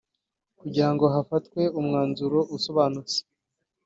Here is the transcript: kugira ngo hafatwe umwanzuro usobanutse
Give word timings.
kugira 0.59 0.89
ngo 0.93 1.05
hafatwe 1.13 1.61
umwanzuro 1.79 2.39
usobanutse 2.55 3.17